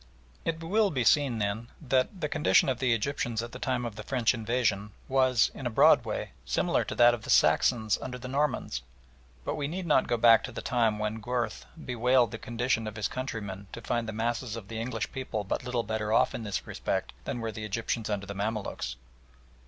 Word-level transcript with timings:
It 0.45 0.63
will 0.63 0.89
be 0.89 1.03
seen, 1.03 1.37
then, 1.37 1.67
that 1.79 2.21
the 2.21 2.27
condition 2.27 2.69
of 2.69 2.79
the 2.79 2.91
Egyptians 2.91 3.43
at 3.43 3.51
the 3.51 3.59
time 3.59 3.85
of 3.85 3.97
the 3.97 4.01
French 4.01 4.33
invasion 4.33 4.89
was, 5.07 5.51
in 5.53 5.67
a 5.67 5.69
broad 5.69 6.05
way, 6.05 6.31
similar 6.43 6.83
to 6.85 6.95
that 6.95 7.13
of 7.13 7.21
the 7.21 7.29
Saxons 7.29 7.99
under 8.01 8.17
the 8.17 8.27
Normans, 8.27 8.81
but 9.45 9.53
we 9.53 9.67
need 9.67 9.85
not 9.85 10.07
go 10.07 10.17
back 10.17 10.43
to 10.45 10.51
the 10.51 10.63
time 10.63 10.97
when 10.97 11.21
Gurth 11.21 11.67
bewailed 11.85 12.31
the 12.31 12.39
condition 12.39 12.87
of 12.87 12.95
his 12.95 13.07
countrymen 13.07 13.67
to 13.73 13.79
find 13.81 14.09
the 14.09 14.11
masses 14.11 14.55
of 14.55 14.69
the 14.69 14.79
English 14.79 15.11
people 15.11 15.43
but 15.43 15.63
little 15.63 15.83
better 15.83 16.11
off 16.11 16.33
in 16.33 16.41
this 16.41 16.65
respect 16.65 17.13
than 17.25 17.39
were 17.39 17.51
the 17.51 17.63
Egyptians 17.63 18.09
under 18.09 18.25
the 18.25 18.33
Mamaluks. 18.33 18.95